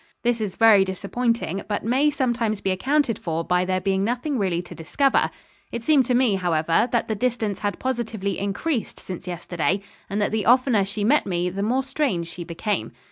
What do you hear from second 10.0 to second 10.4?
and that